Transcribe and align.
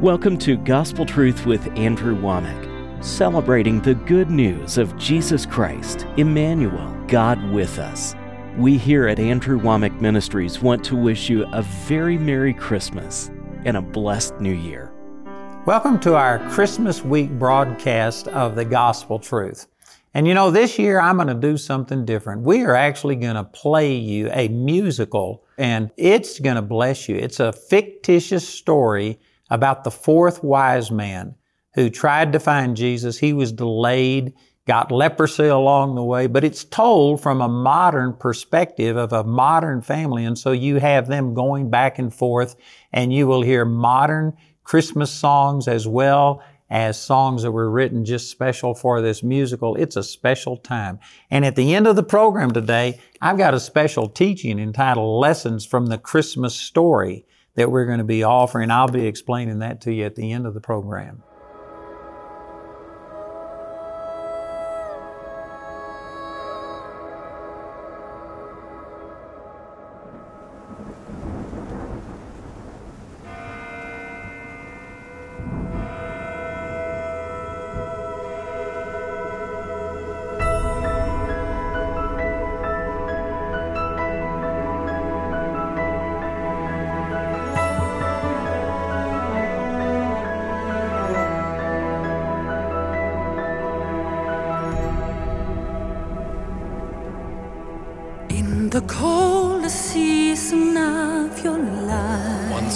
Welcome 0.00 0.38
to 0.38 0.56
Gospel 0.56 1.04
Truth 1.04 1.44
with 1.44 1.76
Andrew 1.76 2.14
Wommack, 2.14 3.04
celebrating 3.04 3.80
the 3.80 3.96
good 3.96 4.30
news 4.30 4.78
of 4.78 4.96
Jesus 4.96 5.44
Christ, 5.44 6.06
Emmanuel, 6.16 6.96
God 7.08 7.42
with 7.50 7.80
us. 7.80 8.14
We 8.56 8.78
here 8.78 9.08
at 9.08 9.18
Andrew 9.18 9.60
Wommack 9.60 10.00
Ministries 10.00 10.62
want 10.62 10.84
to 10.84 10.94
wish 10.94 11.28
you 11.28 11.46
a 11.52 11.62
very 11.62 12.16
Merry 12.16 12.54
Christmas 12.54 13.32
and 13.64 13.76
a 13.76 13.82
blessed 13.82 14.38
New 14.38 14.52
Year. 14.52 14.92
Welcome 15.66 15.98
to 16.02 16.14
our 16.14 16.38
Christmas 16.48 17.02
week 17.02 17.32
broadcast 17.32 18.28
of 18.28 18.54
the 18.54 18.64
Gospel 18.64 19.18
Truth. 19.18 19.66
And 20.14 20.28
you 20.28 20.34
know, 20.34 20.52
this 20.52 20.78
year 20.78 21.00
I'm 21.00 21.16
going 21.16 21.26
to 21.26 21.34
do 21.34 21.56
something 21.56 22.04
different. 22.04 22.42
We 22.42 22.62
are 22.62 22.76
actually 22.76 23.16
going 23.16 23.34
to 23.34 23.42
play 23.42 23.96
you 23.96 24.30
a 24.32 24.46
musical, 24.46 25.42
and 25.58 25.90
it's 25.96 26.38
going 26.38 26.54
to 26.54 26.62
bless 26.62 27.08
you. 27.08 27.16
It's 27.16 27.40
a 27.40 27.52
fictitious 27.52 28.48
story 28.48 29.18
about 29.50 29.84
the 29.84 29.90
fourth 29.90 30.42
wise 30.42 30.90
man 30.90 31.34
who 31.74 31.90
tried 31.90 32.32
to 32.32 32.40
find 32.40 32.76
Jesus. 32.76 33.18
He 33.18 33.32
was 33.32 33.52
delayed, 33.52 34.34
got 34.66 34.90
leprosy 34.92 35.46
along 35.46 35.94
the 35.94 36.04
way, 36.04 36.26
but 36.26 36.44
it's 36.44 36.64
told 36.64 37.22
from 37.22 37.40
a 37.40 37.48
modern 37.48 38.14
perspective 38.14 38.96
of 38.96 39.12
a 39.12 39.24
modern 39.24 39.80
family. 39.80 40.24
And 40.24 40.38
so 40.38 40.52
you 40.52 40.76
have 40.76 41.06
them 41.08 41.34
going 41.34 41.70
back 41.70 41.98
and 41.98 42.12
forth 42.12 42.56
and 42.92 43.12
you 43.12 43.26
will 43.26 43.42
hear 43.42 43.64
modern 43.64 44.36
Christmas 44.64 45.10
songs 45.10 45.68
as 45.68 45.88
well 45.88 46.42
as 46.70 47.00
songs 47.00 47.42
that 47.42 47.52
were 47.52 47.70
written 47.70 48.04
just 48.04 48.30
special 48.30 48.74
for 48.74 49.00
this 49.00 49.22
musical. 49.22 49.74
It's 49.76 49.96
a 49.96 50.02
special 50.02 50.56
time. 50.56 50.98
And 51.30 51.44
at 51.44 51.56
the 51.56 51.74
end 51.74 51.86
of 51.86 51.96
the 51.96 52.02
program 52.02 52.50
today, 52.50 53.00
I've 53.22 53.38
got 53.38 53.54
a 53.54 53.60
special 53.60 54.08
teaching 54.08 54.58
entitled 54.58 55.20
Lessons 55.20 55.64
from 55.64 55.86
the 55.86 55.98
Christmas 55.98 56.54
Story 56.54 57.24
that 57.58 57.72
we're 57.72 57.86
going 57.86 57.98
to 57.98 58.04
be 58.04 58.22
offering. 58.22 58.70
I'll 58.70 58.86
be 58.86 59.06
explaining 59.06 59.58
that 59.58 59.80
to 59.82 59.92
you 59.92 60.04
at 60.04 60.14
the 60.14 60.30
end 60.30 60.46
of 60.46 60.54
the 60.54 60.60
program. 60.60 61.24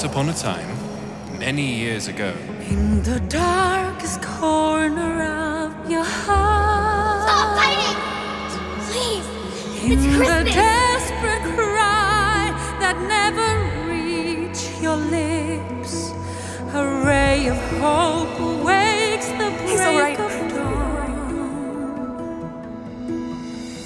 Once 0.02 0.12
upon 0.12 0.28
a 0.30 0.34
time, 0.34 0.68
many 1.38 1.76
years 1.76 2.08
ago, 2.08 2.34
in 2.68 3.04
the 3.04 3.20
darkest 3.28 4.20
corner 4.20 5.22
of 5.22 5.88
your 5.88 6.02
heart, 6.02 7.22
Stop 7.28 7.56
fighting! 7.56 7.96
Please! 8.88 9.26
in 9.84 9.92
It's 9.92 10.02
the 10.02 10.08
Christmas! 10.18 10.54
desperate 10.56 11.44
cry 11.54 12.50
that 12.80 12.96
never 13.16 13.48
reached 13.88 14.70
your 14.82 14.96
lips, 14.96 16.10
a 16.74 16.84
ray 17.06 17.46
of 17.46 17.58
hope 17.78 18.40
awakes 18.40 19.28
the 19.28 19.50
break 19.56 19.70
He's 19.70 19.80
all 19.82 20.00
right. 20.00 20.18
of 20.18 20.32
dawn. 20.50 21.10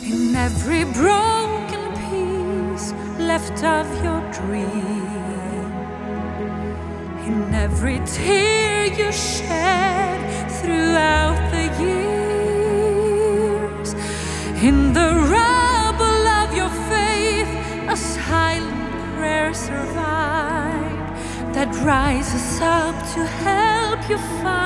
In 0.02 0.34
every 0.34 0.84
broken 0.84 1.84
piece 2.08 2.86
left 3.18 3.62
of 3.64 3.86
your 4.02 4.22
dream, 4.32 4.64
in 4.64 4.95
every 7.66 7.98
tear 8.06 8.86
you 9.00 9.10
shed 9.10 10.18
throughout 10.58 11.38
the 11.54 11.64
years, 11.82 13.88
in 14.62 14.92
the 14.92 15.10
rubble 15.34 16.24
of 16.42 16.48
your 16.60 16.72
faith, 16.92 17.50
a 17.94 17.96
silent 17.96 18.92
prayer 19.16 19.52
survived 19.52 21.10
that 21.56 21.70
rises 21.84 22.60
up 22.60 22.94
to 23.14 23.20
help 23.48 24.00
you 24.10 24.18
find 24.42 24.65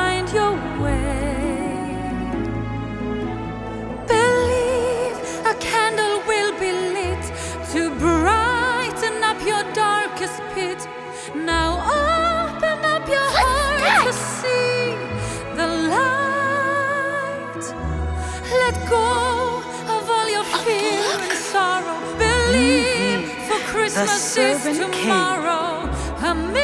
is 24.05 24.11
servant 24.11 24.93
king. 24.93 26.60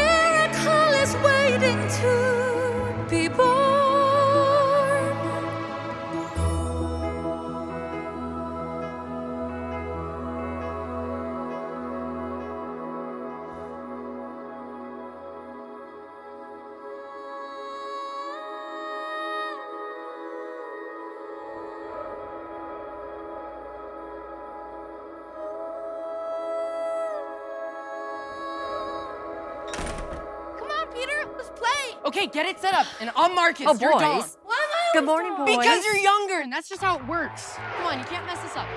Okay, 32.07 32.29
get 32.29 32.47
it 32.47 32.61
set 32.61 32.73
up, 32.73 32.87
and 33.01 33.11
I'll 33.17 33.35
mark 33.35 33.61
it. 33.61 33.67
Oh, 33.67 33.75
You're 33.75 33.91
boys. 33.91 34.01
gone. 34.01 34.25
Why 34.45 34.57
Good 34.93 35.05
morning, 35.05 35.35
boys. 35.37 35.57
Because 35.59 35.85
you're 35.85 35.97
younger, 35.97 36.39
and 36.39 36.53
that's 36.53 36.69
just 36.69 36.81
how 36.81 36.99
it 36.99 37.07
works. 37.09 37.57
Come 37.79 37.87
on, 37.87 37.99
you 37.99 38.05
can't 38.05 38.25
mess 38.27 38.41
this 38.43 38.55
up. 38.55 38.69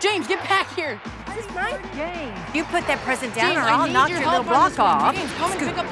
James, 0.00 0.28
get 0.28 0.38
back 0.50 0.68
here. 0.76 1.00
Is 1.28 1.34
this 1.34 1.54
mine? 1.54 1.80
You 2.52 2.62
put 2.64 2.86
that 2.86 2.98
present 3.00 3.34
down 3.34 3.54
James, 3.54 3.64
or 3.64 3.68
I 3.70 3.72
I'll 3.72 3.86
need 3.86 3.92
knock 3.94 4.10
your 4.10 4.18
your, 4.20 4.28
help 4.28 4.46
little 4.46 4.60
on 4.60 4.68
this 4.68 4.76
block 4.76 5.00
one. 5.00 5.02
off. 5.02 5.16
James, 5.16 5.32
come 5.32 5.50
and 5.52 5.60
pick 5.60 5.78
up. 5.78 5.86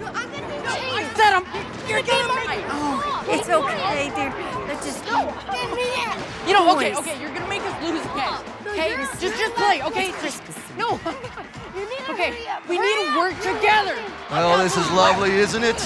No, 0.00 0.06
I'm 0.10 0.26
gonna 0.26 0.48
be 0.50 0.58
I 0.58 0.74
changed. 0.74 1.16
said 1.16 1.32
I'm. 1.38 1.46
You're 1.86 2.02
gonna 2.02 2.34
make. 2.50 2.66
Oh, 2.66 3.24
it's 3.30 3.48
okay, 3.48 4.10
dear. 4.10 4.34
Let's 4.66 4.84
just. 4.84 5.06
No, 5.06 5.22
give 5.54 5.70
me 5.70 5.86
that. 6.02 6.18
You 6.48 6.52
know, 6.54 6.74
okay, 6.74 6.96
okay, 6.96 7.20
you're 7.22 7.32
gonna 7.32 7.48
make 7.48 7.62
us 7.62 7.78
lose 7.80 8.02
again. 8.10 8.42
No, 8.66 8.72
Okay, 8.74 8.90
just 8.98 9.20
just 9.22 9.54
play. 9.54 9.82
Okay, 9.86 10.10
just 10.20 10.42
no. 10.76 10.98
You 11.76 11.88
need 11.88 11.98
to 12.06 12.12
Okay, 12.12 12.32
we 12.68 12.78
need 12.78 12.96
to 13.04 13.18
work 13.18 13.36
together. 13.40 13.94
Well, 14.30 14.62
this 14.62 14.76
is 14.76 14.90
lovely, 14.92 15.30
isn't 15.32 15.62
it? 15.62 15.80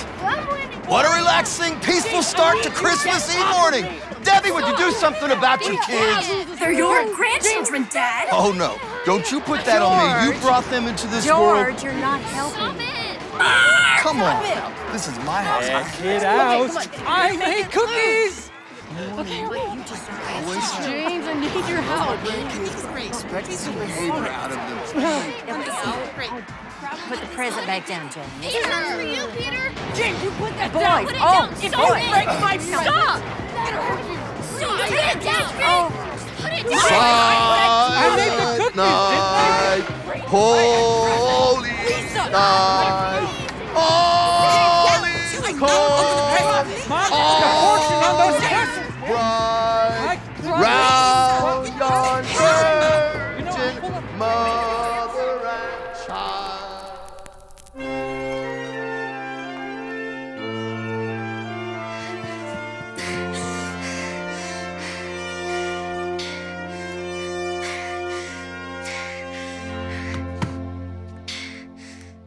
What 0.87 1.05
a 1.05 1.17
relaxing, 1.17 1.79
peaceful 1.81 2.23
start 2.23 2.63
to 2.63 2.71
Christmas 2.71 3.35
Eve 3.35 3.47
morning. 3.59 3.87
Debbie, 4.23 4.51
would 4.51 4.67
you 4.67 4.77
do 4.77 4.91
something 4.93 5.31
about 5.31 5.65
your 5.65 5.81
kids? 5.83 6.59
They're 6.59 6.73
your 6.73 7.13
grandchildren, 7.15 7.87
Dad. 7.91 8.29
Oh, 8.33 8.53
no. 8.53 8.79
Don't 9.05 9.31
you 9.33 9.41
put 9.41 9.65
that 9.65 9.83
on 9.83 10.27
me. 10.29 10.35
You 10.35 10.41
brought 10.41 10.65
them 10.65 10.87
into 10.87 11.07
this 11.09 11.27
world. 11.27 11.67
George, 11.67 11.83
you're 11.83 11.93
not 11.95 12.21
helping. 12.21 12.55
Stop 12.55 12.77
it. 12.79 14.01
Come 14.03 14.21
on. 14.21 14.43
now. 14.43 14.93
This 14.93 15.09
is 15.09 15.17
my 15.19 15.43
house. 15.43 15.69
I 15.69 16.03
Get 16.03 16.23
out! 16.25 16.89
I 17.07 17.37
made 17.37 17.71
cookies! 17.71 18.50
Always 18.99 20.71
James, 20.85 21.27
I 21.27 21.35
need 21.35 21.55
your 21.69 21.83
help. 21.83 22.19
expect 23.07 23.53
some 23.53 23.75
behavior 23.75 24.29
out 24.29 24.51
of 24.51 24.57
them. 24.57 24.79
Put 27.09 27.21
the 27.21 27.27
present 27.27 27.67
back 27.67 27.87
down, 27.87 28.11
James. 28.11 28.27
Peter, 28.41 28.69
for 28.69 29.03
you, 29.03 29.27
Peter. 29.37 29.73
James, 29.95 30.23
you 30.23 30.31
put 30.33 30.55
that 30.57 30.73
Boys, 30.73 30.83
down. 30.83 31.05
Put 31.05 31.15
it 31.15 31.21
oh, 31.21 31.33
down. 31.33 31.53
If 31.53 31.59
Stop 31.71 31.89
you 31.89 31.95
it. 31.95 32.11
break 32.11 32.27
my 32.41 32.57
present, 32.59 32.83
Stop. 32.83 33.23
Stop. 34.59 34.81
Put 34.89 34.99
it 34.99 35.21
down. 35.23 35.51
Oh, 35.63 35.91
Put 36.39 36.53
it 36.53 36.65
down. 36.71 36.81
Silent 36.81 38.31
night, 38.77 39.85
holy 40.27 41.71
night, 42.33 43.30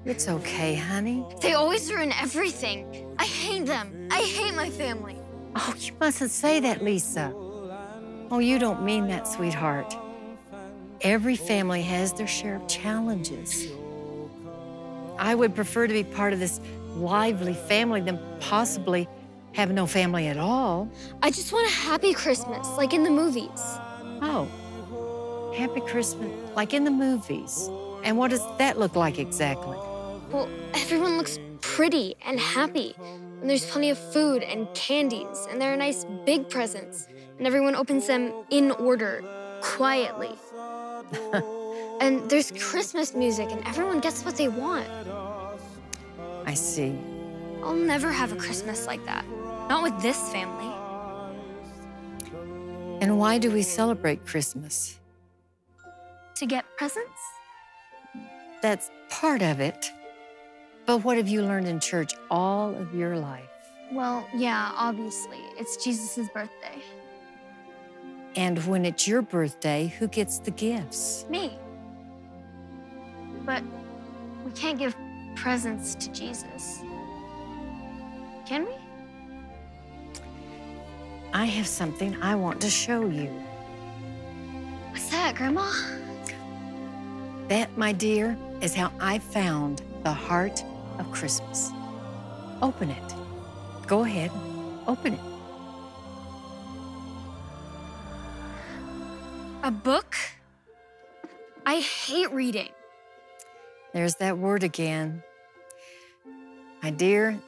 It's 0.05 0.27
okay, 0.27 0.75
honey. 0.75 1.25
They 1.39 1.53
always 1.53 1.91
ruin 1.91 2.11
everything. 2.21 3.15
I 3.17 3.25
hate 3.25 3.65
them. 3.65 4.09
I 4.11 4.21
hate 4.21 4.53
my 4.53 4.69
family. 4.69 5.15
Oh, 5.55 5.73
you 5.79 5.93
mustn't 5.99 6.31
say 6.31 6.59
that, 6.59 6.83
Lisa. 6.83 7.31
Oh, 8.29 8.39
you 8.39 8.59
don't 8.59 8.83
mean 8.83 9.07
that, 9.07 9.27
sweetheart. 9.27 9.95
Every 11.01 11.37
family 11.37 11.81
has 11.83 12.11
their 12.11 12.27
share 12.27 12.57
of 12.57 12.67
challenges. 12.67 13.67
I 15.17 15.35
would 15.35 15.55
prefer 15.55 15.87
to 15.87 15.93
be 15.93 16.03
part 16.03 16.33
of 16.33 16.39
this 16.39 16.59
lively 16.95 17.53
family 17.53 18.01
than 18.01 18.19
possibly 18.41 19.07
have 19.53 19.71
no 19.71 19.85
family 19.85 20.27
at 20.27 20.37
all. 20.37 20.89
I 21.21 21.29
just 21.29 21.53
want 21.53 21.67
a 21.67 21.73
happy 21.73 22.13
Christmas, 22.13 22.67
like 22.75 22.93
in 22.93 23.03
the 23.03 23.09
movies. 23.09 23.49
Oh, 24.21 25.53
happy 25.55 25.79
Christmas, 25.81 26.29
like 26.55 26.73
in 26.73 26.83
the 26.83 26.91
movies. 26.91 27.69
And 28.03 28.17
what 28.17 28.31
does 28.31 28.41
that 28.57 28.77
look 28.77 28.95
like 28.97 29.17
exactly? 29.17 29.77
Well, 30.33 30.49
everyone 30.73 31.17
looks 31.17 31.37
pretty 31.61 32.15
and 32.25 32.39
happy. 32.39 32.95
And 32.97 33.47
there's 33.47 33.69
plenty 33.69 33.91
of 33.91 33.99
food 33.99 34.41
and 34.41 34.67
candies, 34.73 35.47
and 35.51 35.61
there 35.61 35.71
are 35.71 35.77
nice 35.77 36.05
big 36.25 36.49
presents. 36.49 37.07
And 37.37 37.45
everyone 37.45 37.75
opens 37.75 38.07
them 38.07 38.33
in 38.49 38.71
order, 38.71 39.23
quietly. 39.61 40.31
and 42.01 42.27
there's 42.31 42.51
Christmas 42.51 43.13
music, 43.13 43.51
and 43.51 43.63
everyone 43.67 43.99
gets 43.99 44.25
what 44.25 44.35
they 44.35 44.47
want. 44.47 44.87
I 46.47 46.55
see. 46.55 46.97
I'll 47.61 47.75
never 47.75 48.11
have 48.11 48.31
a 48.31 48.35
Christmas 48.35 48.87
like 48.87 49.05
that. 49.05 49.25
Not 49.69 49.83
with 49.83 50.01
this 50.01 50.17
family. 50.31 50.73
And 53.01 53.19
why 53.19 53.37
do 53.37 53.51
we 53.51 53.61
celebrate 53.61 54.25
Christmas? 54.25 54.99
To 56.37 56.47
get 56.47 56.65
presents? 56.75 57.21
That's 58.63 58.89
part 59.09 59.43
of 59.43 59.59
it. 59.59 59.91
But 60.85 61.03
what 61.03 61.17
have 61.17 61.29
you 61.29 61.41
learned 61.41 61.67
in 61.67 61.79
church 61.79 62.13
all 62.29 62.75
of 62.75 62.93
your 62.93 63.17
life? 63.17 63.49
Well, 63.91 64.27
yeah, 64.35 64.71
obviously. 64.75 65.39
It's 65.57 65.81
Jesus' 65.83 66.27
birthday. 66.29 66.81
And 68.35 68.65
when 68.65 68.85
it's 68.85 69.07
your 69.07 69.21
birthday, 69.21 69.93
who 69.99 70.07
gets 70.07 70.39
the 70.39 70.51
gifts? 70.51 71.25
Me. 71.29 71.57
But 73.45 73.63
we 74.43 74.51
can't 74.51 74.77
give 74.77 74.95
presents 75.35 75.95
to 75.95 76.11
Jesus. 76.11 76.81
Can 78.45 78.65
we? 78.65 78.73
I 81.33 81.45
have 81.45 81.67
something 81.67 82.21
I 82.21 82.35
want 82.35 82.61
to 82.61 82.69
show 82.69 83.05
you. 83.05 83.31
What's 84.89 85.09
that, 85.09 85.35
Grandma? 85.35 85.71
That, 87.47 87.75
my 87.77 87.91
dear, 87.91 88.37
is 88.61 88.75
how 88.75 88.91
I 88.99 89.19
found 89.19 89.81
the 90.03 90.13
heart 90.13 90.63
of 90.99 91.11
Christmas. 91.11 91.71
Open 92.61 92.89
it. 92.89 93.13
Go 93.87 94.03
ahead, 94.03 94.31
open 94.87 95.13
it. 95.13 95.19
A 99.63 99.71
book? 99.71 100.15
I 101.65 101.79
hate 101.79 102.31
reading. 102.31 102.69
There's 103.93 104.15
that 104.15 104.37
word 104.37 104.63
again. 104.63 105.23
My 106.81 106.89
dear, 106.89 107.39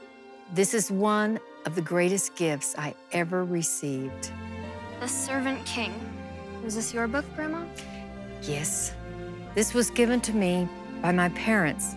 this 0.54 0.74
is 0.74 0.90
one 0.90 1.40
of 1.66 1.76
the 1.76 1.82
greatest 1.82 2.36
gifts 2.36 2.76
I 2.78 2.96
ever 3.12 3.44
received. 3.44 4.32
The 5.00 5.08
Servant 5.08 5.66
King. 5.66 5.94
Was 6.64 6.76
this 6.76 6.94
your 6.94 7.08
book, 7.08 7.26
Grandma? 7.36 7.66
Yes, 8.44 8.94
this 9.56 9.74
was 9.74 9.90
given 9.90 10.22
to 10.22 10.34
me 10.34 10.70
by 11.02 11.12
my 11.12 11.30
parents, 11.30 11.96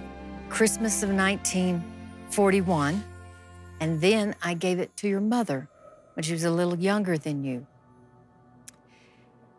Christmas 0.48 1.02
of 1.02 1.10
1941, 1.10 3.04
and 3.80 4.00
then 4.00 4.34
I 4.42 4.54
gave 4.54 4.78
it 4.78 4.96
to 4.98 5.08
your 5.08 5.20
mother 5.20 5.68
when 6.14 6.24
she 6.24 6.32
was 6.32 6.44
a 6.44 6.50
little 6.50 6.78
younger 6.78 7.16
than 7.18 7.44
you. 7.44 7.66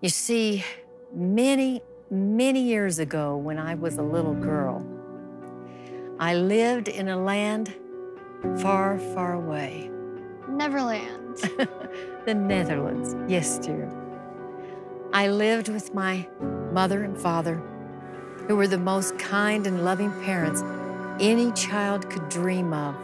You 0.02 0.10
see, 0.10 0.64
many, 1.14 1.82
many 2.10 2.62
years 2.62 3.00
ago, 3.00 3.38
when 3.38 3.58
I 3.58 3.76
was 3.76 3.98
a 3.98 4.04
little 4.04 4.34
girl, 4.34 4.86
I 6.20 6.36
lived 6.36 6.88
in 6.88 7.10
a 7.10 7.18
land 7.18 7.76
far, 8.62 9.00
far 9.00 9.34
away. 9.34 9.90
Neverland. 10.50 11.38
the 12.26 12.34
Netherlands. 12.34 13.16
Yes, 13.32 13.60
dear. 13.60 13.90
I 15.14 15.28
lived 15.28 15.70
with 15.70 15.94
my 15.94 16.28
mother 16.72 17.04
and 17.04 17.18
father, 17.18 17.56
who 18.48 18.56
were 18.56 18.68
the 18.68 18.78
most 18.78 19.18
kind 19.18 19.66
and 19.66 19.86
loving 19.86 20.12
parents 20.24 20.62
any 21.20 21.52
child 21.52 22.10
could 22.10 22.30
dream 22.30 22.74
of. 22.74 22.96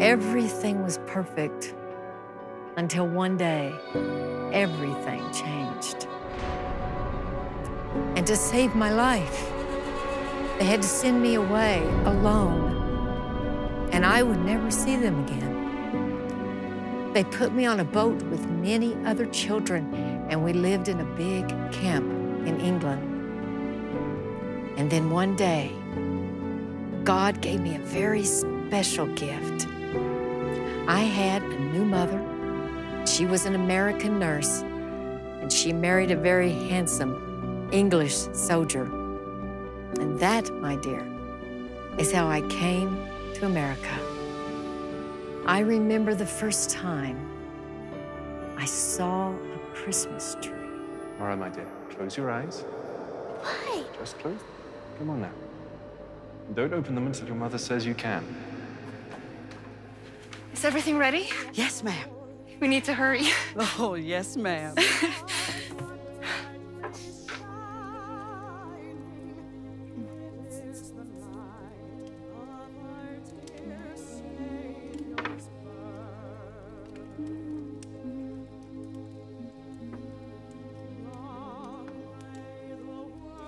Everything 0.00 0.82
was 0.82 0.98
perfect 1.06 1.74
until 2.76 3.06
one 3.06 3.36
day, 3.36 3.74
everything 4.52 5.20
changed. 5.32 6.06
And 8.16 8.24
to 8.26 8.36
save 8.36 8.74
my 8.76 8.92
life, 8.92 9.50
they 10.58 10.64
had 10.64 10.82
to 10.82 10.88
send 10.88 11.20
me 11.20 11.34
away 11.34 11.82
alone, 12.04 13.88
and 13.92 14.06
I 14.06 14.22
would 14.22 14.44
never 14.44 14.70
see 14.70 14.94
them 14.96 15.24
again. 15.24 17.12
They 17.12 17.24
put 17.24 17.52
me 17.52 17.66
on 17.66 17.80
a 17.80 17.84
boat 17.84 18.22
with 18.24 18.48
many 18.48 18.94
other 19.04 19.26
children, 19.26 19.92
and 20.30 20.44
we 20.44 20.52
lived 20.52 20.88
in 20.88 21.00
a 21.00 21.04
big 21.16 21.48
camp 21.72 22.06
in 22.46 22.60
England. 22.60 23.02
And 24.78 24.88
then 24.88 25.10
one 25.10 25.34
day, 25.34 25.72
God 27.04 27.40
gave 27.40 27.60
me 27.60 27.76
a 27.76 27.80
very 27.80 28.24
special 28.24 29.06
gift. 29.14 29.66
I 30.86 31.00
had 31.00 31.42
a 31.42 31.58
new 31.58 31.84
mother. 31.84 32.20
She 33.06 33.24
was 33.24 33.46
an 33.46 33.54
American 33.54 34.18
nurse, 34.18 34.60
and 34.60 35.50
she 35.50 35.72
married 35.72 36.10
a 36.10 36.16
very 36.16 36.50
handsome 36.50 37.68
English 37.72 38.16
soldier. 38.32 38.84
And 39.98 40.18
that, 40.20 40.52
my 40.54 40.76
dear, 40.76 41.06
is 41.98 42.12
how 42.12 42.28
I 42.28 42.42
came 42.48 43.06
to 43.34 43.46
America. 43.46 43.98
I 45.46 45.60
remember 45.60 46.14
the 46.14 46.26
first 46.26 46.68
time 46.70 47.18
I 48.58 48.66
saw 48.66 49.30
a 49.30 49.74
Christmas 49.74 50.36
tree. 50.42 50.52
All 51.18 51.26
right, 51.26 51.38
my 51.38 51.48
dear. 51.48 51.66
Close 51.88 52.16
your 52.16 52.30
eyes. 52.30 52.60
Why? 53.40 53.84
Just 53.98 54.18
close. 54.18 54.38
Come 54.98 55.10
on 55.10 55.22
now. 55.22 55.32
And 56.50 56.56
don't 56.56 56.74
open 56.74 56.96
them 56.96 57.06
until 57.06 57.28
your 57.28 57.36
mother 57.36 57.58
says 57.58 57.86
you 57.86 57.94
can. 57.94 58.24
Is 60.52 60.64
everything 60.64 60.98
ready? 60.98 61.28
Yes, 61.52 61.84
ma'am. 61.84 62.08
We 62.58 62.66
need 62.66 62.82
to 62.86 62.92
hurry. 62.92 63.22
Oh, 63.78 63.94
yes, 63.94 64.36
ma'am. 64.36 64.74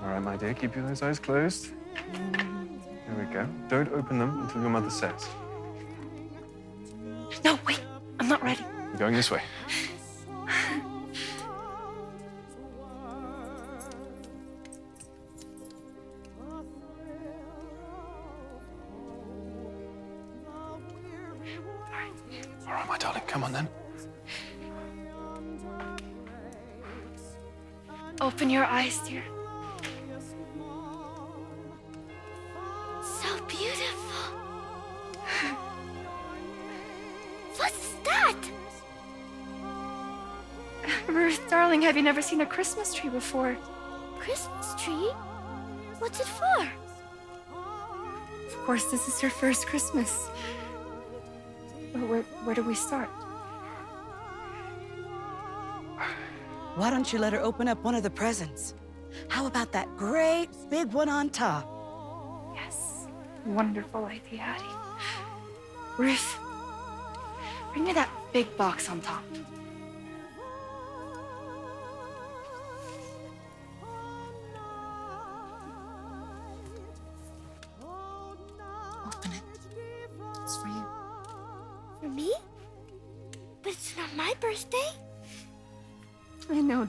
All 0.00 0.08
right, 0.08 0.22
my 0.22 0.36
dear. 0.36 0.54
Keep 0.54 0.76
your 0.76 0.86
eyes 0.86 1.18
closed. 1.18 1.72
There 2.12 2.30
we 2.32 2.41
go. 3.32 3.48
Don't 3.68 3.92
open 3.92 4.18
them 4.18 4.40
until 4.40 4.60
your 4.60 4.70
mother 4.70 4.90
says. 4.90 5.28
No, 7.44 7.58
wait. 7.66 7.80
I'm 8.20 8.28
not 8.28 8.42
ready. 8.42 8.62
I'm 8.62 8.96
going 8.96 9.14
this 9.14 9.30
way. 9.30 9.42
All 22.66 22.72
right, 22.78 22.88
my 22.88 22.98
darling. 22.98 23.22
Come 23.26 23.44
on 23.44 23.52
then. 23.52 23.68
Open 28.20 28.50
your 28.50 28.64
eyes, 28.64 28.98
dear. 29.08 29.24
Have 41.92 41.98
you 41.98 42.02
never 42.02 42.22
seen 42.22 42.40
a 42.40 42.46
Christmas 42.46 42.94
tree 42.94 43.10
before? 43.10 43.54
Christmas 44.18 44.74
tree? 44.82 45.12
What's 45.98 46.20
it 46.20 46.26
for? 46.26 46.66
Of 48.46 48.56
course, 48.64 48.90
this 48.90 49.08
is 49.08 49.20
your 49.20 49.30
first 49.30 49.66
Christmas. 49.66 50.30
But 51.92 52.08
where, 52.08 52.22
where 52.44 52.54
do 52.54 52.62
we 52.62 52.74
start? 52.74 53.10
Why 56.76 56.88
don't 56.88 57.12
you 57.12 57.18
let 57.18 57.34
her 57.34 57.40
open 57.40 57.68
up 57.68 57.84
one 57.84 57.94
of 57.94 58.02
the 58.02 58.08
presents? 58.08 58.72
How 59.28 59.44
about 59.44 59.70
that 59.72 59.94
great 59.94 60.48
big 60.70 60.94
one 60.94 61.10
on 61.10 61.28
top? 61.28 61.68
Yes. 62.54 63.06
wonderful 63.44 64.06
idea, 64.06 64.40
Addie. 64.40 64.64
Ruth, 65.98 66.38
bring 67.74 67.84
me 67.84 67.92
that 67.92 68.08
big 68.32 68.56
box 68.56 68.88
on 68.88 69.02
top. 69.02 69.22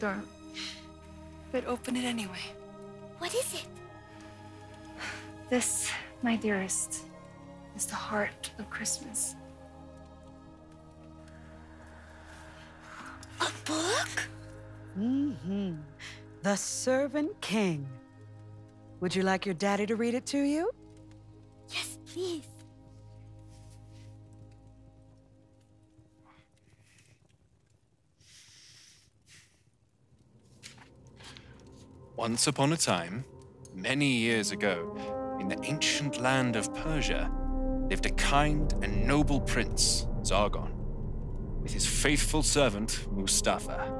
I 0.03 0.07
know, 0.07 0.11
darling. 0.11 0.27
But 1.51 1.65
open 1.65 1.95
it 1.95 2.05
anyway. 2.05 2.43
What 3.19 3.33
is 3.33 3.53
it? 3.53 3.65
This, 5.49 5.89
my 6.21 6.35
dearest, 6.35 7.03
is 7.75 7.85
the 7.85 7.95
heart 7.95 8.51
of 8.59 8.69
Christmas. 8.69 9.35
A 13.39 13.49
book? 13.65 14.27
Mm-hmm. 14.97 15.75
The 16.41 16.55
Servant 16.55 17.39
King. 17.41 17.87
Would 18.99 19.15
you 19.15 19.23
like 19.23 19.45
your 19.45 19.55
daddy 19.55 19.85
to 19.85 19.95
read 19.95 20.13
it 20.13 20.25
to 20.27 20.39
you? 20.39 20.71
Yes, 21.69 21.97
please. 22.05 22.52
Once 32.15 32.45
upon 32.45 32.71
a 32.71 32.77
time, 32.77 33.25
many 33.73 34.05
years 34.05 34.51
ago, 34.51 34.95
in 35.39 35.47
the 35.47 35.57
ancient 35.63 36.21
land 36.21 36.55
of 36.55 36.71
Persia, 36.75 37.31
lived 37.89 38.05
a 38.05 38.11
kind 38.11 38.71
and 38.83 39.07
noble 39.07 39.41
prince, 39.41 40.05
Zargon, 40.21 40.69
with 41.63 41.73
his 41.73 41.87
faithful 41.87 42.43
servant, 42.43 43.07
Mustafa. 43.11 43.91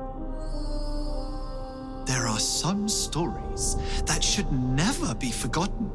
There 2.05 2.27
are 2.27 2.39
some 2.39 2.87
stories 2.87 3.77
that 4.05 4.23
should 4.23 4.51
never 4.51 5.15
be 5.15 5.31
forgotten. 5.31 5.89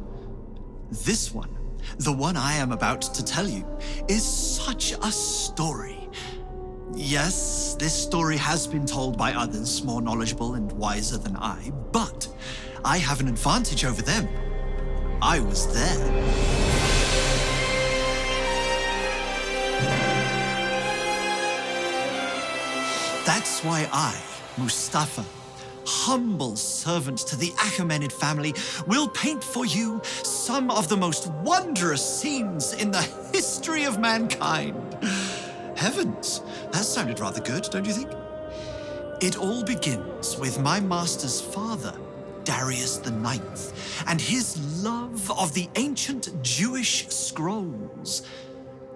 This 0.90 1.32
one, 1.32 1.56
the 1.98 2.12
one 2.12 2.36
I 2.36 2.54
am 2.54 2.72
about 2.72 3.02
to 3.02 3.24
tell 3.24 3.46
you, 3.46 3.64
is 4.08 4.24
such 4.24 4.90
a 4.90 5.12
story. 5.12 6.08
Yes, 6.94 7.74
this 7.78 7.94
story 7.94 8.36
has 8.36 8.66
been 8.66 8.86
told 8.86 9.16
by 9.16 9.32
others 9.32 9.84
more 9.84 10.02
knowledgeable 10.02 10.54
and 10.54 10.70
wiser 10.72 11.18
than 11.18 11.36
I, 11.36 11.72
but 11.92 12.28
I 12.84 12.98
have 12.98 13.20
an 13.20 13.28
advantage 13.28 13.84
over 13.84 14.02
them. 14.02 14.28
I 15.22 15.40
was 15.40 15.72
there. 15.72 16.48
That's 23.24 23.62
why 23.62 23.88
I, 23.92 24.20
Mustafa, 24.56 25.24
humble 25.84 26.56
servant 26.56 27.18
to 27.18 27.36
the 27.36 27.50
Achaemenid 27.52 28.12
family, 28.12 28.54
will 28.86 29.08
paint 29.08 29.44
for 29.44 29.66
you 29.66 30.00
some 30.04 30.70
of 30.70 30.88
the 30.88 30.96
most 30.96 31.28
wondrous 31.42 32.02
scenes 32.02 32.72
in 32.72 32.90
the 32.90 33.02
history 33.32 33.84
of 33.84 33.98
mankind. 33.98 34.74
Heavens, 35.78 36.42
that 36.72 36.84
sounded 36.84 37.20
rather 37.20 37.40
good, 37.40 37.68
don't 37.70 37.86
you 37.86 37.92
think? 37.92 38.10
It 39.20 39.38
all 39.38 39.62
begins 39.62 40.36
with 40.36 40.58
my 40.60 40.80
master's 40.80 41.40
father, 41.40 41.96
Darius 42.42 43.08
Ninth, 43.08 44.04
and 44.08 44.20
his 44.20 44.82
love 44.82 45.30
of 45.30 45.54
the 45.54 45.68
ancient 45.76 46.42
Jewish 46.42 47.06
scrolls. 47.10 48.22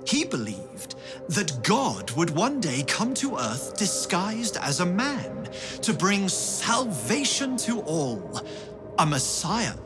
He 0.09 0.25
believed 0.25 0.97
that 1.29 1.63
God 1.63 2.11
would 2.13 2.31
one 2.31 2.61
day 2.61 2.83
come 2.83 3.15
to 3.15 3.37
earth 3.37 3.77
disguised 3.77 4.57
as 4.57 4.81
a 4.81 4.87
man 4.87 5.49
to 5.83 5.93
bring 5.93 6.29
salvation 6.29 7.57
to 7.59 7.81
all, 7.83 8.41
a 8.99 9.07
Messiah 9.07 9.77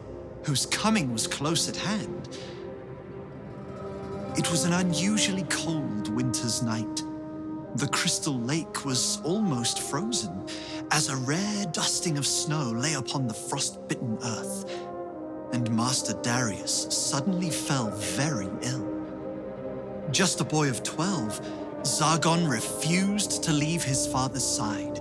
whose 0.45 0.65
coming 0.65 1.12
was 1.12 1.26
close 1.26 1.69
at 1.69 1.76
hand. 1.76 2.38
It 4.37 4.50
was 4.50 4.64
an 4.64 4.75
unusually 4.75 5.45
cold 5.45 6.14
winter's 6.14 6.62
night. 6.62 7.02
The 7.76 7.88
crystal 7.88 8.38
lake 8.38 8.85
was 8.85 9.19
almost 9.23 9.81
frozen 9.81 10.47
as 10.90 11.09
a 11.09 11.16
rare 11.16 11.64
dusting 11.73 12.19
of 12.19 12.26
snow 12.26 12.71
lay 12.71 12.95
upon 12.95 13.26
the 13.26 13.35
frost-bitten 13.35 14.19
earth, 14.23 14.71
and 15.55 15.75
Master 15.75 16.12
Darius 16.23 16.87
suddenly 16.90 17.49
fell 17.49 17.90
very 17.90 18.49
ill. 18.61 18.87
Just 20.11 20.43
a 20.43 20.45
boy 20.45 20.69
of 20.69 20.83
12, 20.83 21.40
Zargon 21.83 22.47
refused 22.47 23.43
to 23.45 23.52
leave 23.52 23.83
his 23.83 24.07
father's 24.07 24.45
side. 24.45 25.00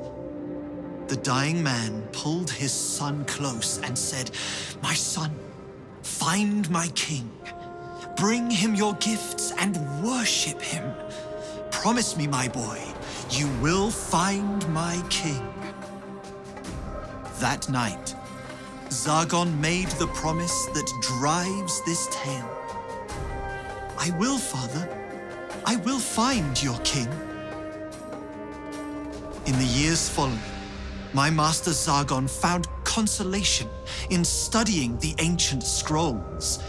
The 1.09 1.17
dying 1.17 1.61
man 1.61 2.07
pulled 2.13 2.49
his 2.49 2.71
son 2.71 3.25
close 3.25 3.79
and 3.79 3.97
said, 3.97 4.31
My 4.81 4.93
son, 4.93 5.31
find 6.03 6.69
my 6.69 6.87
king. 6.95 7.29
Bring 8.15 8.49
him 8.49 8.75
your 8.75 8.93
gifts 8.95 9.51
and 9.59 9.77
worship 10.01 10.61
him. 10.61 10.93
Promise 11.69 12.15
me, 12.15 12.27
my 12.27 12.47
boy, 12.47 12.81
you 13.29 13.49
will 13.61 13.91
find 13.91 14.67
my 14.69 15.03
king. 15.09 15.45
That 17.39 17.67
night, 17.69 18.15
Zargon 18.87 19.59
made 19.59 19.89
the 19.99 20.07
promise 20.07 20.65
that 20.67 20.89
drives 21.01 21.83
this 21.85 22.07
tale. 22.09 22.49
I 23.97 24.11
will, 24.17 24.37
father. 24.37 24.87
I 25.65 25.75
will 25.77 25.99
find 25.99 26.61
your 26.63 26.77
king. 26.79 27.09
In 29.45 29.57
the 29.59 29.65
years 29.65 30.07
following, 30.07 30.39
my 31.13 31.29
master 31.29 31.71
Zargon 31.71 32.29
found 32.29 32.67
consolation 32.83 33.67
in 34.09 34.23
studying 34.23 34.97
the 34.99 35.13
ancient 35.19 35.63
scrolls. 35.63 36.59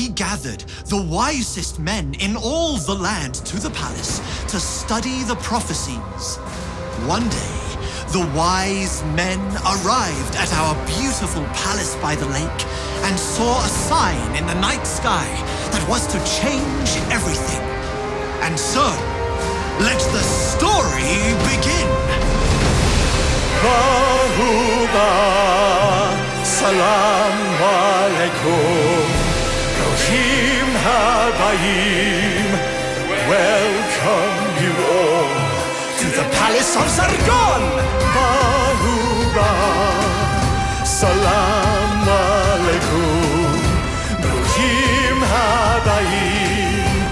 He 0.00 0.08
gathered 0.08 0.64
the 0.86 0.96
wisest 0.96 1.78
men 1.78 2.14
in 2.20 2.34
all 2.34 2.78
the 2.78 2.94
land 2.94 3.34
to 3.34 3.60
the 3.60 3.68
palace 3.68 4.18
to 4.48 4.58
study 4.58 5.24
the 5.24 5.36
prophecies. 5.36 6.38
One 7.04 7.28
day, 7.28 7.58
the 8.08 8.24
wise 8.34 9.04
men 9.14 9.38
arrived 9.60 10.36
at 10.36 10.50
our 10.54 10.74
beautiful 10.86 11.44
palace 11.52 11.96
by 11.96 12.14
the 12.14 12.24
lake 12.28 12.62
and 13.04 13.20
saw 13.20 13.60
a 13.62 13.68
sign 13.68 14.36
in 14.36 14.46
the 14.46 14.54
night 14.54 14.86
sky 14.86 15.28
that 15.70 15.86
was 15.86 16.06
to 16.06 16.18
change 16.40 16.90
everything. 17.12 17.60
And 18.40 18.58
so, 18.58 18.86
let 19.84 20.00
the 20.16 20.24
story 20.24 21.36
begin. 21.44 21.88
Bahuba, 23.60 25.10
salam 26.42 27.49
welcome 33.26 34.46
you 34.62 34.72
all 34.86 35.34
to 35.98 36.06
the 36.06 36.26
palace 36.38 36.76
of 36.76 36.86
Zargon. 36.96 37.62
Bahuba, 38.14 39.52
salam 40.86 42.06
alaikum, 42.06 43.58
Rohim 44.22 45.18
habayim, 45.32 47.02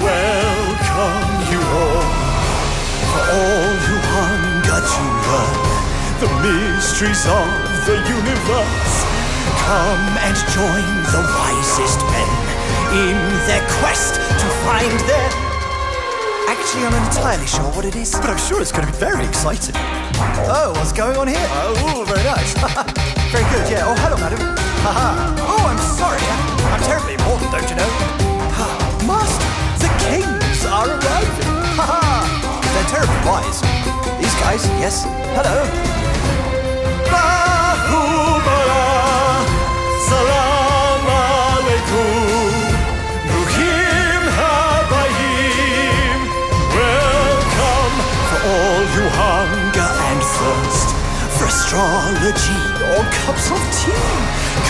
welcome 0.00 1.36
you 1.52 1.60
all. 1.82 2.08
For 3.10 3.24
all 3.36 3.72
who 3.84 3.96
hunger 4.16 4.80
to 4.92 5.02
learn 5.28 5.60
the 6.24 6.30
mysteries 6.40 7.24
of 7.26 7.48
the 7.84 7.96
universe, 8.16 8.96
come 9.68 10.16
and 10.24 10.36
join 10.56 10.88
the 11.12 11.22
wisest 11.36 12.00
men 12.06 12.53
in 12.94 13.18
their 13.50 13.64
quest 13.82 14.14
to 14.14 14.46
find 14.62 14.94
their. 15.10 15.28
Actually, 16.46 16.86
I'm 16.86 16.92
not 16.92 17.10
entirely 17.10 17.46
sure 17.46 17.66
what 17.74 17.84
it 17.84 17.96
is, 17.96 18.12
but 18.14 18.30
I'm 18.30 18.38
sure 18.38 18.62
it's 18.62 18.70
going 18.70 18.86
to 18.86 18.92
be 18.92 18.98
very 18.98 19.26
exciting. 19.26 19.74
Oh, 20.46 20.72
what's 20.76 20.92
going 20.92 21.16
on 21.16 21.26
here? 21.26 21.46
Oh, 21.58 22.04
very 22.06 22.22
nice. 22.22 22.54
very 23.34 23.44
good, 23.50 23.66
yeah. 23.66 23.88
Oh, 23.88 23.96
hello, 23.98 24.16
madam. 24.22 24.38
Haha. 24.86 25.10
Oh, 25.42 25.66
I'm 25.66 25.80
sorry. 25.98 26.22
I'm 26.70 26.82
terribly 26.86 27.14
important, 27.14 27.50
don't 27.50 27.68
you 27.68 27.76
know? 27.76 27.90
Master, 29.10 29.42
the 29.82 29.90
kings 30.06 30.64
are 30.70 30.86
arriving. 30.86 31.50
Haha. 31.74 32.22
They're 32.62 32.90
terribly 32.94 33.20
wise. 33.26 33.58
These 34.22 34.34
guys, 34.38 34.62
yes. 34.78 35.02
Hello. 35.34 35.66
Bahubala, 37.10 38.23
astrology 51.74 52.62
or 52.94 53.02
cups 53.10 53.50
of 53.50 53.58
tea, 53.74 53.92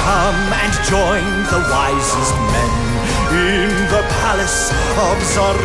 come 0.00 0.52
and 0.62 0.72
join 0.88 1.24
the 1.52 1.60
wisest 1.70 2.34
men 2.52 2.72
in 3.30 3.68
the 3.90 4.02
palace 4.22 4.70
of 4.70 5.18
Zargon. 5.34 5.62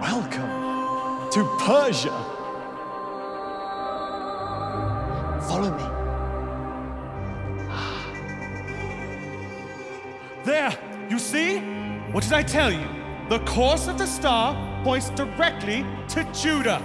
Welcome 0.00 1.30
to 1.30 1.40
Persia. 1.60 2.16
Follow 5.48 5.70
me. 5.70 5.86
Ah. 7.70 8.02
There, 10.44 10.72
you 11.08 11.18
see? 11.18 11.58
What 12.10 12.24
did 12.24 12.32
I 12.32 12.42
tell 12.42 12.72
you? 12.72 12.88
The 13.28 13.38
course 13.40 13.86
of 13.86 13.96
the 13.96 14.06
star 14.06 14.69
points 14.82 15.10
directly 15.10 15.84
to 16.08 16.24
Judah. 16.32 16.82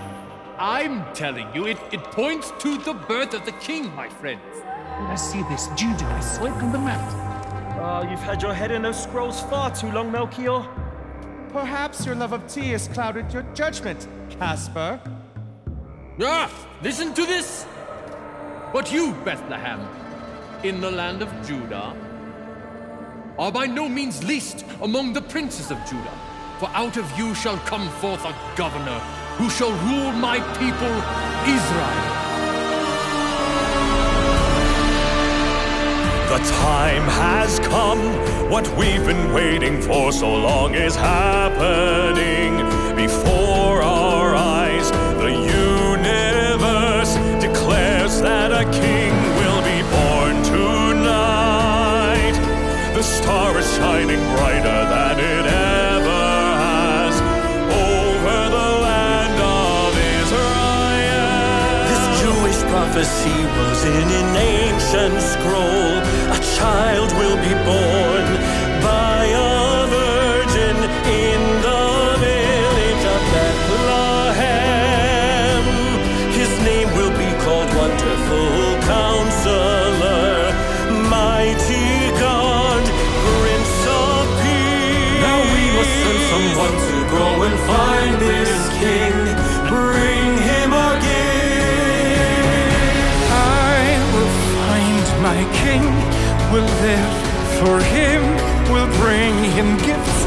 I'm 0.58 1.14
telling 1.14 1.48
you, 1.54 1.68
it, 1.68 1.78
it 1.92 2.04
points 2.04 2.52
to 2.60 2.78
the 2.78 2.94
birth 2.94 3.34
of 3.34 3.46
the 3.46 3.52
king, 3.54 3.94
my 3.96 4.10
friends. 4.10 4.42
I 4.88 5.16
see 5.16 5.44
this 5.44 5.68
Judah 5.76 6.18
is 6.18 6.40
right 6.40 6.54
on 6.64 6.72
the 6.72 6.80
map. 6.80 7.26
Oh, 7.78 8.10
you've 8.10 8.22
had 8.22 8.42
your 8.42 8.54
head 8.54 8.72
in 8.72 8.84
those 8.84 9.02
scrolls 9.02 9.42
far 9.44 9.74
too 9.76 9.92
long, 9.92 10.12
Melchior. 10.12 10.66
Perhaps 11.50 12.06
your 12.06 12.16
love 12.16 12.34
of 12.34 12.48
tea 12.48 12.70
has 12.70 12.88
clouded 12.88 13.32
your 13.34 13.44
judgment, 13.54 14.08
Casper. 14.30 15.00
Ah, 16.22 16.52
listen 16.82 17.14
to 17.14 17.26
this. 17.26 17.66
But 18.72 18.92
you, 18.92 19.14
Bethlehem, 19.26 19.82
in 20.64 20.82
the 20.82 20.92
land 20.92 21.22
of 21.22 21.30
Judah, 21.46 21.96
are 23.38 23.52
by 23.52 23.68
no 23.68 23.88
means 23.90 24.24
least 24.24 24.66
among 24.82 25.14
the 25.14 25.22
princes 25.22 25.72
of 25.72 25.78
Judah. 25.86 26.25
For 26.60 26.70
out 26.70 26.96
of 26.96 27.18
you 27.18 27.36
shall 27.36 27.58
come 27.58 27.90
forth 27.90 28.24
a 28.24 28.34
governor 28.56 29.00
who 29.38 29.50
shall 29.50 29.72
rule 29.72 30.14
my 30.14 30.40
people, 30.56 30.96
Israel. 31.58 32.16
The 36.32 36.40
time 36.64 37.04
has 37.04 37.60
come. 37.60 38.00
What 38.50 38.66
we've 38.78 39.06
been 39.06 39.34
waiting 39.34 39.82
for 39.82 40.14
so 40.14 40.34
long 40.34 40.76
is 40.76 40.96
happening 40.96 42.56
before 42.96 43.82
our 43.82 44.34
eyes. 44.34 44.92
The 45.20 45.32
universe 45.76 47.16
declares 47.44 48.22
that 48.22 48.54
a 48.54 48.64
king 48.72 49.14
will 49.42 49.62
be 49.62 49.82
born 49.92 50.42
tonight. 50.44 52.36
The 52.94 53.04
star 53.04 53.58
is 53.58 53.70
shining 53.76 54.22
brighter 54.38 54.45
prophecy 62.96 63.44
was 63.60 63.84
in 63.84 64.08
an 64.08 64.36
ancient 64.38 65.22
scroll. 65.22 66.00
A 66.32 66.40
child 66.56 67.12
will 67.20 67.36
be 67.44 67.54
born 67.66 67.95
will 96.56 96.72
live 96.88 97.16
for 97.60 97.76
him, 97.96 98.22
will 98.72 98.88
bring 99.04 99.36
him 99.58 99.76
gifts. 99.84 100.20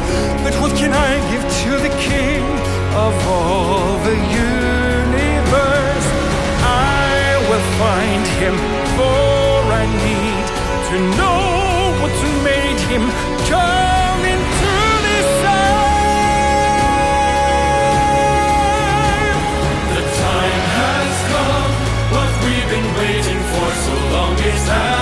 But 0.44 0.52
what 0.60 0.76
can 0.76 0.92
I 0.92 1.12
give 1.32 1.44
to 1.64 1.70
the 1.80 1.92
king 2.04 2.44
of 3.06 3.14
all 3.26 3.96
the 4.08 4.18
universe? 4.52 6.08
I 6.60 7.40
will 7.48 7.66
find 7.80 8.24
him, 8.42 8.56
for 8.96 9.72
I 9.80 9.84
need 10.04 10.46
to 10.90 10.96
know 11.16 11.40
what's 12.02 12.22
made 12.44 12.80
him 12.92 13.04
come 13.48 14.22
into 14.34 14.72
this 15.08 15.30
earth. 15.56 15.88
The 19.96 20.04
time 20.26 20.64
has 20.76 21.12
come. 21.32 21.72
What 22.14 22.30
we've 22.44 22.68
been 22.74 22.90
waiting 23.00 23.40
for 23.52 23.68
so 23.86 23.94
long 24.12 24.34
is 24.36 24.64
happening 24.68 24.97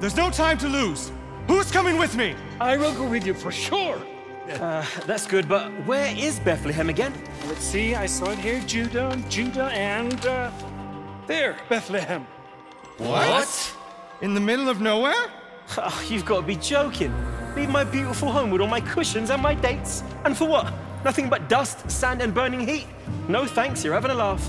there's 0.00 0.16
no 0.16 0.30
time 0.30 0.58
to 0.58 0.68
lose. 0.68 1.12
Who's 1.48 1.70
coming 1.70 1.96
with 1.96 2.16
me? 2.16 2.34
I 2.60 2.76
will 2.76 2.94
go 2.94 3.08
with 3.08 3.26
you 3.26 3.34
for 3.34 3.52
sure. 3.52 4.00
Uh, 4.48 4.84
that's 5.06 5.26
good, 5.26 5.48
but 5.48 5.70
where 5.86 6.14
is 6.16 6.38
Bethlehem 6.40 6.88
again? 6.88 7.12
Let's 7.48 7.64
see, 7.64 7.94
I 7.94 8.06
saw 8.06 8.30
it 8.30 8.38
here 8.38 8.60
Judah, 8.60 9.16
Judah, 9.28 9.66
and 9.72 10.24
uh, 10.26 10.50
there, 11.26 11.56
Bethlehem. 11.68 12.26
What? 12.98 13.76
In 14.20 14.34
the 14.34 14.40
middle 14.40 14.68
of 14.68 14.80
nowhere? 14.80 15.14
Oh, 15.78 16.06
you've 16.08 16.24
got 16.24 16.42
to 16.42 16.46
be 16.46 16.54
joking. 16.54 17.12
Leave 17.56 17.70
my 17.70 17.82
beautiful 17.82 18.30
home 18.30 18.50
with 18.50 18.60
all 18.60 18.68
my 18.68 18.80
cushions 18.80 19.30
and 19.30 19.42
my 19.42 19.52
dates. 19.52 20.04
And 20.24 20.36
for 20.36 20.46
what? 20.46 20.72
Nothing 21.04 21.28
but 21.28 21.48
dust, 21.48 21.90
sand, 21.90 22.22
and 22.22 22.32
burning 22.32 22.68
heat. 22.68 22.86
No 23.28 23.46
thanks, 23.46 23.82
you're 23.82 23.92
having 23.92 24.12
a 24.12 24.14
laugh. 24.14 24.48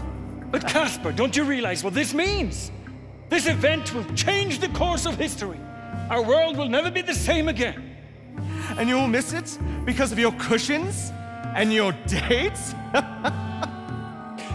But 0.51 0.67
Casper, 0.67 1.11
don't 1.11 1.35
you 1.35 1.43
realize 1.43 1.83
what 1.83 1.95
this 1.95 2.13
means? 2.13 2.71
This 3.29 3.47
event 3.47 3.93
will 3.93 4.05
change 4.15 4.59
the 4.59 4.69
course 4.69 5.05
of 5.05 5.15
history. 5.15 5.59
Our 6.09 6.21
world 6.21 6.57
will 6.57 6.69
never 6.69 6.89
be 6.89 7.01
the 7.01 7.13
same 7.13 7.47
again. 7.47 7.95
And 8.77 8.87
you'll 8.87 9.07
miss 9.07 9.33
it 9.33 9.57
because 9.85 10.11
of 10.11 10.19
your 10.19 10.31
cushions 10.33 11.11
and 11.55 11.73
your 11.73 11.91
dates? 12.07 12.73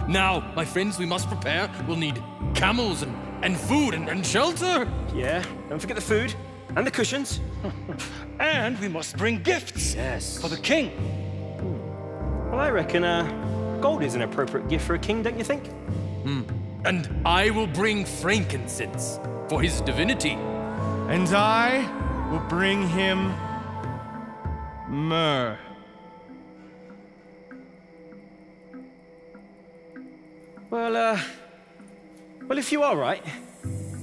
Now, 0.07 0.51
my 0.53 0.65
friends, 0.65 0.99
we 0.99 1.05
must 1.05 1.29
prepare. 1.29 1.69
We'll 1.87 1.97
need 1.97 2.21
camels 2.53 3.03
and, 3.03 3.15
and 3.41 3.57
food 3.57 3.93
and, 3.93 4.09
and 4.09 4.25
shelter. 4.25 4.85
Yeah, 5.15 5.43
don't 5.69 5.79
forget 5.79 5.95
the 5.95 6.01
food 6.01 6.35
and 6.75 6.85
the 6.85 6.91
cushions. 6.91 7.39
and 8.39 8.77
we 8.79 8.89
must 8.89 9.15
bring 9.15 9.41
gifts. 9.41 9.95
Yes. 9.95 10.41
For 10.41 10.49
the 10.49 10.57
king. 10.57 10.91
Well, 12.51 12.59
I 12.59 12.69
reckon 12.69 13.05
uh, 13.05 13.79
gold 13.81 14.03
is 14.03 14.13
an 14.15 14.23
appropriate 14.23 14.67
gift 14.67 14.85
for 14.85 14.95
a 14.95 14.99
king, 14.99 15.23
don't 15.23 15.37
you 15.37 15.45
think? 15.45 15.67
Hmm. 16.23 16.41
And 16.85 17.09
I 17.25 17.49
will 17.49 17.67
bring 17.67 18.05
frankincense 18.05 19.19
for 19.47 19.61
his 19.61 19.81
divinity. 19.81 20.37
And 21.09 21.27
I 21.29 21.87
will 22.31 22.45
bring 22.49 22.87
him 22.89 23.33
myrrh. 24.89 25.57
Well, 30.69 30.97
uh, 30.97 31.19
well, 32.47 32.57
if 32.57 32.71
you 32.71 32.83
are 32.83 32.97
right, 32.97 33.23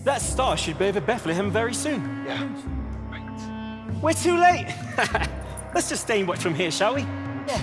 that 0.04 0.22
star 0.22 0.56
should 0.56 0.78
be 0.78 0.86
over 0.86 1.00
Bethlehem 1.00 1.50
very 1.50 1.74
soon. 1.74 2.24
Yeah. 2.26 2.48
We're 4.00 4.14
too 4.14 4.38
late. 4.38 4.66
Let's 5.74 5.90
just 5.90 6.04
stay 6.04 6.20
and 6.20 6.28
watch 6.28 6.38
from 6.38 6.54
here, 6.54 6.70
shall 6.70 6.94
we? 6.94 7.02
Yeah. 7.02 7.60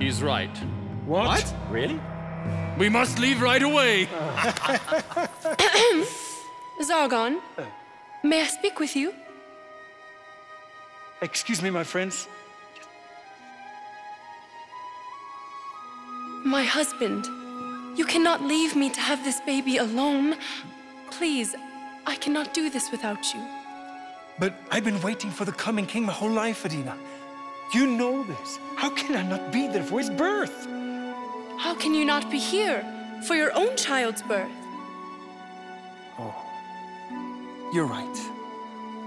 He's 0.00 0.22
right. 0.22 0.56
What? 1.06 1.54
Really? 1.70 2.00
We 2.82 2.88
must 2.88 3.20
leave 3.20 3.40
right 3.40 3.62
away. 3.62 4.06
Zargon, 6.80 7.40
may 8.24 8.42
I 8.42 8.46
speak 8.46 8.80
with 8.80 8.96
you? 8.96 9.14
Excuse 11.20 11.62
me, 11.62 11.70
my 11.70 11.84
friends. 11.84 12.26
My 16.44 16.64
husband, 16.64 17.24
you 17.96 18.04
cannot 18.04 18.42
leave 18.42 18.74
me 18.74 18.90
to 18.90 19.00
have 19.00 19.22
this 19.22 19.40
baby 19.42 19.76
alone. 19.76 20.34
Please, 21.12 21.54
I 22.04 22.16
cannot 22.16 22.52
do 22.52 22.68
this 22.68 22.90
without 22.90 23.32
you. 23.32 23.40
But 24.40 24.54
I've 24.72 24.84
been 24.84 25.00
waiting 25.02 25.30
for 25.30 25.44
the 25.44 25.52
coming 25.52 25.86
king 25.86 26.04
my 26.04 26.12
whole 26.12 26.32
life, 26.32 26.66
Adina. 26.66 26.96
You 27.72 27.86
know 27.86 28.24
this. 28.24 28.58
How 28.74 28.90
can 28.90 29.14
I 29.14 29.22
not 29.22 29.52
be 29.52 29.68
there 29.68 29.84
for 29.84 30.00
his 30.00 30.10
birth? 30.10 30.66
How 31.62 31.76
can 31.76 31.94
you 31.94 32.04
not 32.04 32.28
be 32.28 32.40
here 32.40 32.84
for 33.22 33.36
your 33.36 33.52
own 33.54 33.76
child's 33.76 34.20
birth? 34.22 34.50
Oh, 36.18 36.34
you're 37.72 37.86
right. 37.86 38.18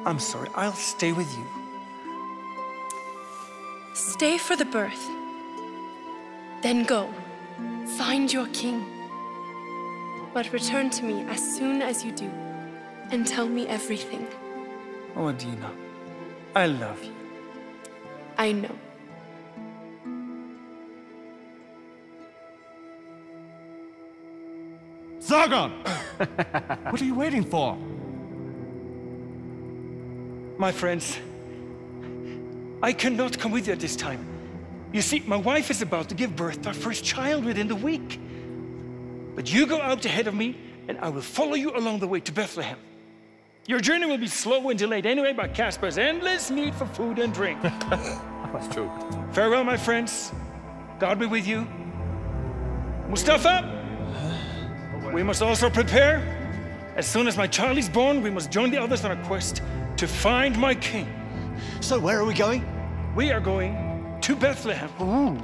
I'm 0.06 0.20
sorry. 0.20 0.48
I'll 0.56 0.72
stay 0.72 1.12
with 1.12 1.30
you. 1.38 1.46
Stay 3.94 4.38
for 4.38 4.56
the 4.56 4.64
birth. 4.64 5.06
Then 6.64 6.86
go. 6.86 7.10
Find 7.98 8.32
your 8.32 8.48
king. 8.54 8.86
But 10.34 10.54
return 10.54 10.90
to 10.92 11.04
me 11.04 11.26
as 11.28 11.42
soon 11.58 11.82
as 11.82 12.06
you 12.06 12.14
do 12.14 12.32
and 13.12 13.28
tell 13.28 13.50
me 13.50 13.68
everything. 13.68 14.28
Oh, 15.18 15.28
Adina, 15.28 15.72
I 16.56 16.68
love 16.68 17.04
you. 17.04 17.16
I 18.38 18.54
know. 18.54 18.85
Zargon! 25.36 25.72
what 26.92 27.02
are 27.02 27.06
you 27.06 27.16
waiting 27.16 27.44
for? 27.44 27.78
My 30.58 30.72
friends, 30.72 31.20
I 32.82 32.94
cannot 32.94 33.38
come 33.38 33.52
with 33.52 33.68
you 33.68 33.74
at 33.74 33.82
this 33.82 33.98
time. 33.98 34.26
You 34.94 35.02
see, 35.02 35.22
my 35.28 35.36
wife 35.36 35.70
is 35.70 35.82
about 35.82 36.08
to 36.08 36.16
give 36.16 36.38
birth 36.38 36.62
to 36.62 36.70
our 36.70 36.74
first 36.74 37.04
child 37.04 37.44
within 37.44 37.68
the 37.68 37.76
week. 37.76 38.18
But 39.36 39.52
you 39.52 39.68
go 39.68 39.82
out 39.82 40.06
ahead 40.06 40.28
of 40.28 40.34
me, 40.34 40.58
and 40.88 40.98
I 41.00 41.10
will 41.10 41.22
follow 41.22 41.56
you 41.56 41.76
along 41.76 42.00
the 42.00 42.08
way 42.08 42.22
to 42.22 42.32
Bethlehem. 42.32 42.78
Your 43.68 43.82
journey 43.82 44.06
will 44.06 44.18
be 44.18 44.28
slow 44.28 44.70
and 44.70 44.80
delayed 44.80 45.06
anyway 45.06 45.34
by 45.34 45.50
Casper's 45.50 45.98
endless 45.98 46.50
need 46.50 46.74
for 46.74 46.86
food 46.86 47.20
and 47.20 47.34
drink. 47.34 47.62
That's 47.62 48.68
true. 48.74 48.90
Farewell, 49.34 49.66
my 49.66 49.76
friends. 49.76 50.32
God 50.98 51.20
be 51.20 51.26
with 51.26 51.46
you. 51.46 51.68
Mustafa, 53.10 53.75
we 55.14 55.24
must 55.24 55.42
also 55.42 55.70
prepare. 55.70 56.22
As 56.96 57.06
soon 57.06 57.28
as 57.28 57.38
my 57.38 57.48
child 57.48 57.78
is 57.78 57.90
born, 57.90 58.22
we 58.22 58.30
must 58.30 58.52
join 58.52 58.72
the 58.72 58.82
others 58.82 59.04
on 59.04 59.12
a 59.12 59.24
quest 59.26 59.62
to 59.98 60.08
find 60.08 60.58
my 60.58 60.76
king. 60.76 61.08
So, 61.82 62.00
where 62.00 62.20
are 62.20 62.26
we 62.26 62.34
going? 62.34 62.64
We 63.16 63.32
are 63.32 63.40
going 63.40 64.18
to 64.22 64.36
Bethlehem. 64.36 64.90
Ooh, 65.02 65.38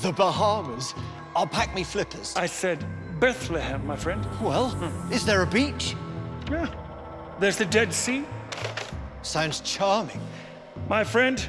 the 0.00 0.12
Bahamas. 0.12 0.94
I'll 1.34 1.46
pack 1.46 1.74
me 1.74 1.84
flippers. 1.84 2.34
I 2.36 2.46
said 2.46 2.84
Bethlehem, 3.20 3.86
my 3.86 3.96
friend. 3.96 4.24
Well, 4.40 4.70
hmm. 4.70 5.12
is 5.12 5.24
there 5.24 5.42
a 5.42 5.46
beach? 5.46 5.94
Yeah. 6.50 6.68
There's 7.38 7.56
the 7.56 7.66
Dead 7.66 7.92
Sea. 7.92 8.24
Sounds 9.22 9.60
charming. 9.60 10.20
My 10.88 11.04
friend, 11.04 11.44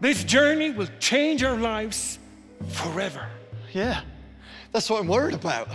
this 0.00 0.24
journey 0.24 0.70
will 0.70 0.88
change 0.98 1.42
our 1.42 1.56
lives 1.56 2.18
forever. 2.68 3.26
Yeah, 3.72 4.00
that's 4.72 4.90
what 4.90 5.00
I'm 5.00 5.08
worried 5.08 5.34
about. 5.34 5.68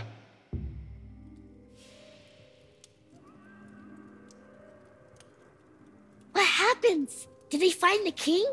Happens? 6.88 7.28
Did 7.50 7.62
they 7.62 7.70
find 7.70 8.06
the 8.06 8.12
king? 8.12 8.46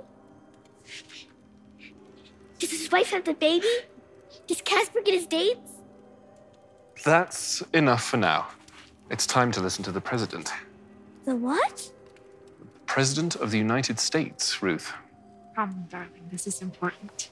Does 2.59 2.71
his 2.71 2.91
wife 2.91 3.11
have 3.11 3.25
the 3.25 3.35
baby? 3.35 3.69
Does 4.47 4.61
Casper 4.63 5.01
get 5.05 5.15
his 5.15 5.27
dates? 5.27 5.73
That's 7.05 7.63
enough 7.73 8.05
for 8.05 8.17
now. 8.17 8.47
It's 9.11 9.27
time 9.27 9.53
to 9.53 9.61
listen 9.61 9.85
to 9.85 9.93
the 9.93 10.01
president. 10.01 10.53
The 11.25 11.37
what? 11.37 11.91
President 12.87 13.37
of 13.37 13.51
the 13.51 13.59
United 13.59 13.99
States, 13.99 14.63
Ruth. 14.63 14.93
Come, 15.57 15.87
darling, 15.91 16.29
this 16.31 16.47
is 16.47 16.63
important. 16.63 17.31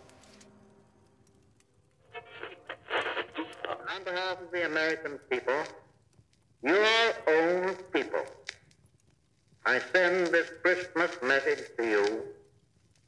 On 3.94 4.04
behalf 4.04 4.40
of 4.40 4.50
the 4.50 4.66
American 4.66 5.18
people, 5.30 5.62
your 6.62 6.84
own 7.28 7.74
people, 7.92 8.24
I 9.64 9.80
send 9.92 10.26
this 10.26 10.50
Christmas 10.60 11.12
message 11.22 11.62
to 11.78 11.88
you, 11.88 12.22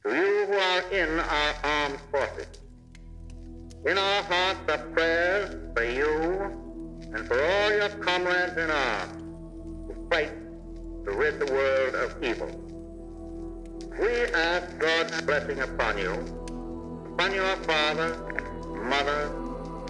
to 0.05 0.15
you 0.15 0.45
who 0.45 0.53
are 0.53 0.89
in 0.89 1.19
our 1.19 1.55
armed 1.65 1.99
forces. 2.09 2.47
In 3.85 3.97
our 3.97 4.23
hearts 4.23 4.59
are 4.69 4.77
prayers 4.93 5.53
for 5.75 5.83
you 5.83 6.39
and 7.13 7.27
for 7.27 7.43
all 7.43 7.71
your 7.71 7.89
comrades 7.89 8.55
in 8.55 8.71
arms 8.71 9.21
who 9.87 10.07
fight 10.09 10.31
to 11.03 11.11
rid 11.11 11.39
the 11.39 11.51
world 11.51 11.95
of 11.95 12.23
evil. 12.23 12.47
We 13.99 14.33
ask 14.33 14.79
God's 14.79 15.21
blessing 15.23 15.59
upon 15.59 15.97
you, 15.97 16.13
upon 17.15 17.33
your 17.33 17.55
father, 17.67 18.15
mother, 18.81 19.29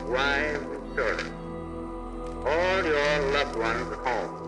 wives, 0.08 0.64
and 0.64 0.96
children, 0.96 1.32
all 2.44 2.84
your 2.84 3.32
loved 3.34 3.56
ones 3.56 3.92
at 3.92 4.00
home. 4.00 4.45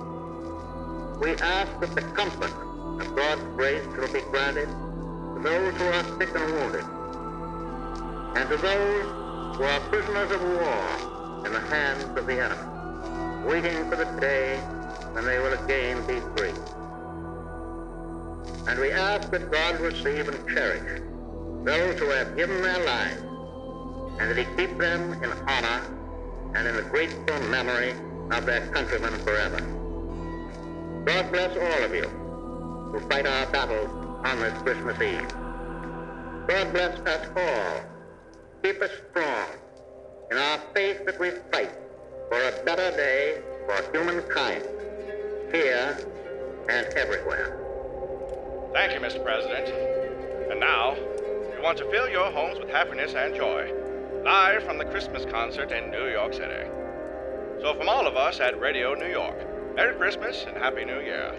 We 1.19 1.32
ask 1.32 1.80
that 1.80 1.95
the 1.95 2.01
comfort 2.01 2.53
of 3.01 3.15
God's 3.15 3.41
grace 3.56 3.86
will 3.88 4.08
be 4.13 4.21
granted 4.21 4.67
to 4.67 5.39
those 5.41 5.73
who 5.73 5.86
are 5.86 6.03
sick 6.19 6.30
and 6.36 6.53
wounded, 6.53 6.86
and 8.38 8.47
to 8.49 8.58
those 8.58 9.58
who 9.58 9.63
are 9.63 9.80
prisoners 9.89 10.32
of 10.32 10.41
war 10.43 11.43
in 11.45 11.53
the 11.53 11.60
hands 11.60 12.03
of 12.03 12.27
the 12.27 12.39
enemy, 12.39 13.47
waiting 13.47 13.89
for 13.89 13.95
the 13.95 14.06
day 14.21 14.58
when 15.13 15.25
they 15.25 15.39
will 15.39 15.53
again 15.53 16.06
be 16.06 16.19
free. 16.38 16.53
And 18.67 18.80
we 18.80 18.91
ask 18.91 19.32
that 19.32 19.51
God 19.51 19.80
receive 19.80 20.27
and 20.27 20.47
cherish 20.49 21.01
those 21.63 21.97
who 21.97 22.10
have 22.12 22.36
given 22.36 22.62
their 22.62 22.86
lives, 22.86 23.23
and 24.19 24.30
that 24.30 24.38
He 24.38 24.45
keep 24.56 24.77
them 24.77 25.13
in 25.23 25.32
honor 25.47 25.82
and 26.53 26.67
in 26.67 26.75
the 26.75 26.84
grateful 26.84 27.39
memory 27.49 27.95
of 28.30 28.45
their 28.45 28.67
countrymen 28.67 29.17
forever. 29.23 29.77
God 31.08 31.32
bless 31.32 31.56
all 31.56 31.86
of 31.86 31.96
you 31.96 32.04
who 32.04 33.00
fight 33.08 33.26
our 33.26 33.46
battles 33.46 33.89
on 34.26 34.41
this 34.41 34.62
Christmas 34.62 35.00
Eve. 35.00 35.30
God 36.50 36.74
bless 36.74 37.00
us 37.00 37.28
all. 37.34 37.82
Keep 38.62 38.82
us 38.82 38.91
strong 39.10 39.48
in 40.30 40.38
our 40.38 40.60
faith 40.76 41.06
that 41.06 41.17
we 41.17 41.30
fight 41.50 41.72
for 42.28 42.38
a 42.38 42.52
better 42.65 42.91
day 42.98 43.41
for 43.65 43.98
humankind, 43.98 44.67
here 45.54 45.98
and 46.67 46.88
everywhere. 46.98 47.58
Thank 48.74 48.91
you, 48.91 49.00
Mr. 49.00 49.24
President. 49.24 49.70
And 50.52 50.60
now, 50.60 50.98
we 51.56 51.63
want 51.63 51.78
to 51.78 51.89
fill 51.89 52.10
your 52.10 52.30
homes 52.32 52.60
with 52.60 52.67
happiness 52.67 53.13
and 53.13 53.34
joy. 53.34 53.72
Live 54.26 54.63
from 54.63 54.78
the 54.78 54.84
Christmas 54.84 55.24
concert 55.24 55.72
in 55.72 55.89
New 55.89 56.10
York 56.10 56.34
City. 56.34 56.70
So, 57.62 57.76
from 57.76 57.88
all 57.88 58.06
of 58.08 58.17
us 58.17 58.41
at 58.41 58.60
Radio 58.60 58.93
New 58.93 59.10
York, 59.10 59.57
Merry 59.78 59.94
Christmas 59.94 60.44
and 60.48 60.58
Happy 60.58 60.86
New 60.86 61.02
Year. 61.02 61.36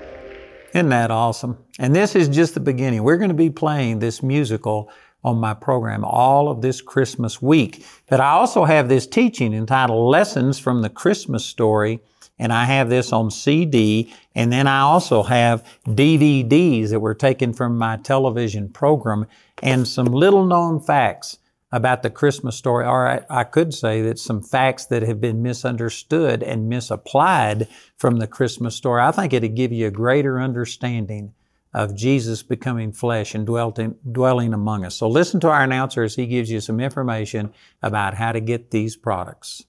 Isn't 0.73 0.91
that 0.91 1.11
awesome? 1.11 1.59
And 1.81 1.93
this 1.93 2.15
is 2.15 2.29
just 2.29 2.55
the 2.55 2.61
beginning. 2.61 3.03
We're 3.03 3.17
going 3.17 3.31
to 3.31 3.35
be 3.35 3.51
playing 3.51 3.99
this 3.99 4.23
musical 4.23 4.93
on 5.25 5.39
my 5.39 5.55
program 5.55 6.05
all 6.05 6.49
of 6.49 6.63
this 6.63 6.81
Christmas 6.81 7.43
week. 7.43 7.85
But 8.09 8.21
I 8.21 8.31
also 8.31 8.65
have 8.65 8.89
this 8.89 9.09
teaching 9.09 9.53
entitled 9.53 10.09
Lessons 10.09 10.57
from 10.57 10.83
the 10.83 10.89
Christmas 10.89 11.45
Story, 11.45 11.99
and 12.39 12.53
I 12.53 12.65
have 12.65 12.89
this 12.89 13.13
on 13.13 13.33
CD. 13.33 14.15
And 14.37 14.53
then 14.53 14.69
I 14.69 14.83
also 14.83 15.25
have 15.25 15.67
DVDs 15.89 16.91
that 16.91 17.01
were 17.01 17.17
taken 17.17 17.53
from 17.53 17.77
my 17.77 17.97
television 17.97 18.69
program 18.69 19.27
and 19.65 19.89
some 19.89 20.07
little 20.07 20.47
known 20.47 20.79
facts 20.79 21.39
about 21.71 22.03
the 22.03 22.11
Christmas 22.11 22.57
story, 22.57 22.87
or 22.87 23.07
I, 23.07 23.21
I, 23.29 23.45
could 23.45 23.75
say 23.75 24.01
that 24.03 24.19
some 24.19 24.43
facts 24.43 24.87
that 24.87 25.03
have 25.03 25.21
been 25.21 25.43
misunderstood 25.43 26.43
and 26.43 26.69
misapplied 26.69 27.69
from 27.97 28.17
the 28.17 28.27
Christmas 28.27 28.75
story. 28.75 29.03
I 29.03 29.13
think 29.13 29.33
it'd 29.33 29.55
give 29.55 29.73
you 29.73 29.87
a 29.87 29.91
greater 29.91 30.41
understanding 30.41 31.35
of 31.75 31.95
Jesus 31.95 32.43
becoming 32.43 32.93
flesh 32.93 33.35
and 33.35 33.45
dwelling, 33.45 33.97
dwelling 34.11 34.55
among 34.55 34.85
us. 34.85 34.97
So 34.97 35.09
listen 35.09 35.41
to 35.41 35.49
our 35.49 35.63
announcer 35.63 36.03
as 36.03 36.17
he 36.17 36.27
gives 36.27 36.51
you 36.51 36.61
some 36.61 36.81
information 36.81 37.53
about 37.83 38.15
how 38.15 38.33
to 38.33 38.41
get 38.41 38.71
these 38.71 38.97
products. 38.97 39.65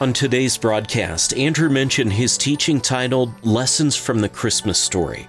On 0.00 0.12
today's 0.12 0.56
broadcast, 0.56 1.34
Andrew 1.34 1.68
mentioned 1.68 2.12
his 2.12 2.38
teaching 2.38 2.80
titled 2.80 3.32
Lessons 3.44 3.96
from 3.96 4.20
the 4.20 4.28
Christmas 4.28 4.78
Story. 4.78 5.28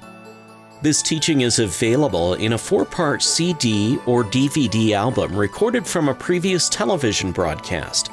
This 0.83 1.01
teaching 1.01 1.39
is 1.41 1.59
available 1.59 2.33
in 2.33 2.51
a 2.51 2.57
four 2.57 2.83
part 2.83 3.23
CD 3.23 3.99
or 4.05 4.21
DVD 4.21 4.91
album 4.91 5.33
recorded 5.33 5.87
from 5.87 6.09
a 6.09 6.13
previous 6.13 6.67
television 6.67 7.31
broadcast. 7.31 8.11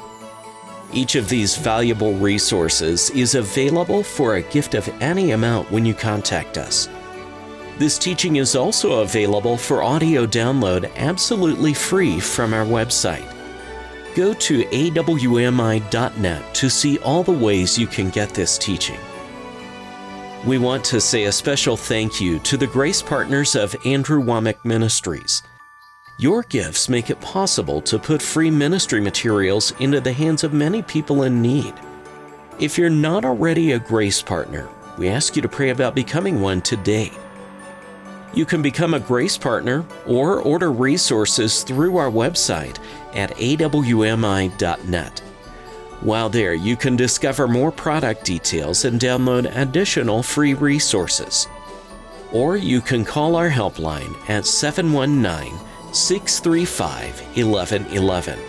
Each 0.93 1.15
of 1.15 1.27
these 1.27 1.57
valuable 1.57 2.13
resources 2.13 3.09
is 3.09 3.35
available 3.35 4.03
for 4.03 4.35
a 4.35 4.41
gift 4.41 4.73
of 4.73 4.87
any 5.01 5.31
amount 5.31 5.69
when 5.69 5.85
you 5.85 5.93
contact 5.93 6.57
us. 6.57 6.87
This 7.77 7.97
teaching 7.97 8.37
is 8.37 8.55
also 8.55 9.01
available 9.01 9.57
for 9.57 9.83
audio 9.83 10.25
download 10.25 10.95
absolutely 10.95 11.73
free 11.73 12.21
from 12.21 12.53
our 12.53 12.65
website. 12.65 13.27
Go 14.15 14.33
to 14.33 14.63
awmi.net 14.63 16.55
to 16.55 16.69
see 16.69 16.99
all 16.99 17.23
the 17.23 17.33
ways 17.33 17.77
you 17.77 17.87
can 17.87 18.09
get 18.09 18.29
this 18.29 18.57
teaching. 18.57 18.99
We 20.43 20.57
want 20.57 20.83
to 20.85 20.99
say 20.99 21.25
a 21.25 21.31
special 21.31 21.77
thank 21.77 22.19
you 22.19 22.39
to 22.39 22.57
the 22.57 22.65
grace 22.65 22.99
partners 22.99 23.55
of 23.55 23.75
Andrew 23.85 24.19
Wommack 24.19 24.65
Ministries. 24.65 25.43
Your 26.17 26.41
gifts 26.41 26.89
make 26.89 27.11
it 27.11 27.21
possible 27.21 27.79
to 27.83 27.99
put 27.99 28.23
free 28.23 28.49
ministry 28.49 28.99
materials 28.99 29.71
into 29.79 30.01
the 30.01 30.11
hands 30.11 30.43
of 30.43 30.51
many 30.51 30.81
people 30.81 31.23
in 31.23 31.43
need. 31.43 31.75
If 32.57 32.75
you're 32.75 32.89
not 32.89 33.23
already 33.23 33.73
a 33.73 33.79
grace 33.79 34.23
partner, 34.23 34.67
we 34.97 35.09
ask 35.09 35.35
you 35.35 35.43
to 35.43 35.47
pray 35.47 35.69
about 35.69 35.93
becoming 35.93 36.41
one 36.41 36.61
today. 36.61 37.11
You 38.33 38.45
can 38.47 38.63
become 38.63 38.95
a 38.95 38.99
grace 38.99 39.37
partner 39.37 39.85
or 40.07 40.41
order 40.41 40.71
resources 40.71 41.61
through 41.61 41.97
our 41.97 42.09
website 42.09 42.79
at 43.13 43.29
awmi.net. 43.37 45.21
While 46.01 46.29
there, 46.29 46.55
you 46.55 46.75
can 46.75 46.95
discover 46.95 47.47
more 47.47 47.71
product 47.71 48.25
details 48.25 48.85
and 48.85 48.99
download 48.99 49.55
additional 49.55 50.23
free 50.23 50.55
resources. 50.55 51.47
Or 52.31 52.57
you 52.57 52.81
can 52.81 53.05
call 53.05 53.35
our 53.35 53.49
helpline 53.49 54.17
at 54.27 54.47
719 54.47 55.59
635 55.93 57.21
1111. 57.37 58.39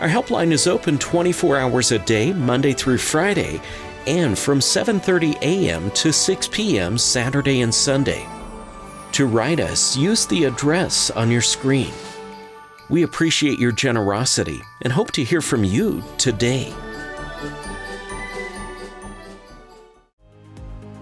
Our 0.00 0.08
helpline 0.08 0.50
is 0.50 0.66
open 0.66 0.98
24 0.98 1.56
hours 1.56 1.92
a 1.92 2.00
day, 2.00 2.32
Monday 2.32 2.72
through 2.72 2.98
Friday, 2.98 3.60
and 4.08 4.36
from 4.36 4.58
7:30 4.58 5.40
a.m. 5.40 5.88
to 5.92 6.12
6 6.12 6.48
p.m. 6.48 6.98
Saturday 6.98 7.60
and 7.60 7.72
Sunday. 7.72 8.26
To 9.12 9.26
write 9.26 9.60
us, 9.60 9.96
use 9.96 10.26
the 10.26 10.44
address 10.44 11.10
on 11.10 11.30
your 11.30 11.42
screen. 11.42 11.92
We 12.92 13.02
appreciate 13.04 13.58
your 13.58 13.72
generosity 13.72 14.60
and 14.82 14.92
hope 14.92 15.12
to 15.12 15.24
hear 15.24 15.40
from 15.40 15.64
you 15.64 16.04
today. 16.18 16.74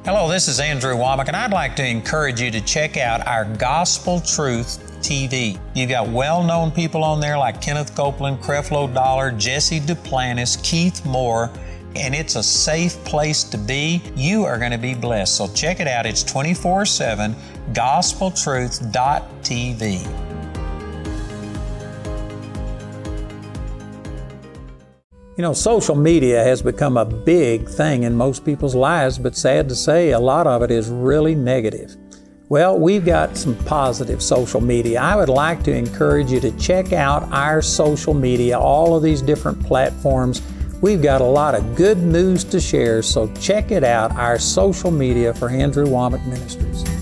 Hello, 0.05 0.29
this 0.29 0.47
is 0.47 0.61
Andrew 0.61 0.95
Wommack, 0.95 1.27
and 1.27 1.37
I'd 1.37 1.51
like 1.51 1.75
to 1.77 1.85
encourage 1.85 2.41
you 2.41 2.53
to 2.53 2.61
check 2.61 2.97
out 2.97 3.27
our 3.27 3.45
Gospel 3.45 4.21
Truth 4.21 5.01
TV. 5.03 5.59
You've 5.75 5.91
got 5.91 6.09
well 6.09 6.45
known 6.45 6.71
people 6.71 7.03
on 7.03 7.19
there 7.19 7.37
like 7.37 7.61
Kenneth 7.61 7.97
Copeland, 7.97 8.39
Creflo 8.39 8.95
Dollar, 8.95 9.33
Jesse 9.33 9.81
Duplantis, 9.81 10.63
Keith 10.63 11.05
Moore 11.05 11.51
and 11.97 12.15
it's 12.15 12.37
a 12.37 12.43
safe 12.43 13.05
place 13.05 13.43
to 13.43 13.59
be. 13.59 14.01
You 14.15 14.45
are 14.45 14.59
going 14.59 14.71
to 14.71 14.79
be 14.79 14.95
blessed. 14.95 15.37
So 15.37 15.53
check 15.55 15.81
it 15.81 15.89
out. 15.89 16.07
It's 16.07 16.23
24 16.23 16.87
7 16.87 17.35
gospeltruth.tv. 17.73 20.30
You 25.41 25.47
know, 25.47 25.55
social 25.55 25.95
media 25.95 26.45
has 26.45 26.61
become 26.61 26.99
a 26.99 27.07
big 27.07 27.67
thing 27.67 28.03
in 28.03 28.15
most 28.15 28.45
people's 28.45 28.75
lives, 28.75 29.19
but 29.19 29.35
sad 29.35 29.71
to 29.71 29.75
say, 29.75 30.11
a 30.11 30.21
lot 30.21 30.47
of 30.47 30.61
it 30.61 30.71
is 30.71 30.91
really 30.91 31.35
negative. 31.35 31.97
Well, 32.51 32.79
we've 32.79 33.07
got 33.07 33.39
some 33.39 33.55
positive 33.65 34.23
social 34.23 34.61
media. 34.61 35.01
I 35.01 35.17
would 35.17 35.31
like 35.31 35.63
to 35.63 35.75
encourage 35.75 36.31
you 36.31 36.41
to 36.41 36.51
check 36.59 36.93
out 36.93 37.23
our 37.33 37.63
social 37.63 38.13
media, 38.13 38.59
all 38.59 38.95
of 38.95 39.03
these 39.03 39.23
different 39.23 39.65
platforms. 39.65 40.43
We've 40.83 41.01
got 41.01 41.23
a 41.23 41.25
lot 41.25 41.55
of 41.55 41.75
good 41.75 41.97
news 41.97 42.45
to 42.45 42.61
share, 42.61 43.01
so 43.01 43.33
check 43.41 43.71
it 43.71 43.83
out, 43.83 44.13
our 44.17 44.39
social 44.39 44.91
media 44.91 45.33
for 45.33 45.49
Andrew 45.49 45.87
Wommack 45.87 46.27
Ministries. 46.27 47.00